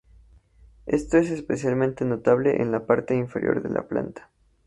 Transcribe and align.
Esto 0.87 1.19
es 1.19 1.29
especialmente 1.29 2.05
notable 2.05 2.59
en 2.63 2.71
la 2.71 2.87
parte 2.87 3.13
inferior 3.15 3.61
de 3.61 3.69
la 3.69 3.87
planta. 3.87 4.31